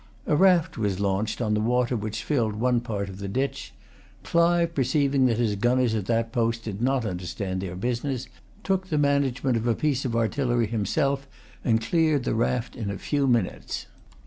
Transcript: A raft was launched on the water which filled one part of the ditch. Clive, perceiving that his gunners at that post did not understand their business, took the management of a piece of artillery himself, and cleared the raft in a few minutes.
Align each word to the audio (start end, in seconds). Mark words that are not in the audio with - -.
A 0.25 0.35
raft 0.35 0.79
was 0.79 0.99
launched 0.99 1.41
on 1.43 1.53
the 1.53 1.61
water 1.61 1.95
which 1.95 2.23
filled 2.23 2.55
one 2.55 2.79
part 2.81 3.07
of 3.07 3.19
the 3.19 3.27
ditch. 3.27 3.71
Clive, 4.23 4.73
perceiving 4.73 5.27
that 5.27 5.37
his 5.37 5.55
gunners 5.55 5.93
at 5.93 6.07
that 6.07 6.31
post 6.31 6.63
did 6.63 6.81
not 6.81 7.05
understand 7.05 7.61
their 7.61 7.75
business, 7.75 8.27
took 8.63 8.87
the 8.87 8.97
management 8.97 9.57
of 9.57 9.67
a 9.67 9.75
piece 9.75 10.03
of 10.03 10.15
artillery 10.15 10.65
himself, 10.65 11.27
and 11.63 11.81
cleared 11.83 12.23
the 12.23 12.33
raft 12.33 12.75
in 12.75 12.89
a 12.89 12.97
few 12.97 13.27
minutes. 13.27 13.85